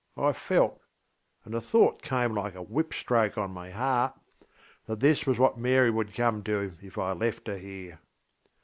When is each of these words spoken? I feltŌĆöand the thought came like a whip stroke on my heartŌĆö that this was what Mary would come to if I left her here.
I 0.17 0.31
feltŌĆöand 0.31 0.79
the 1.45 1.61
thought 1.61 2.01
came 2.01 2.33
like 2.33 2.55
a 2.55 2.63
whip 2.63 2.91
stroke 2.91 3.37
on 3.37 3.51
my 3.51 3.69
heartŌĆö 3.69 4.15
that 4.87 4.99
this 4.99 5.27
was 5.27 5.37
what 5.37 5.59
Mary 5.59 5.91
would 5.91 6.15
come 6.15 6.41
to 6.45 6.75
if 6.81 6.97
I 6.97 7.11
left 7.11 7.45
her 7.47 7.59
here. 7.59 7.99